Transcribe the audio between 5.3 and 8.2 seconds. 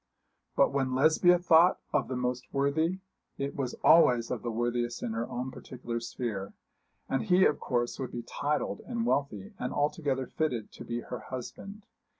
particular sphere; and he of course would